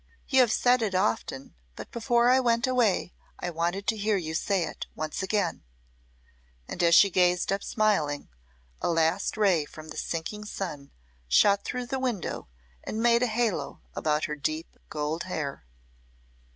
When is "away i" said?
2.65-3.51